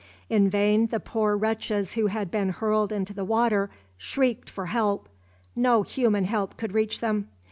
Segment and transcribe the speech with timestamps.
[0.31, 3.69] In vain the poor wretches who had been hurled into the water
[3.99, 5.07] shrieked for help.
[5.55, 7.27] No human help could reach them!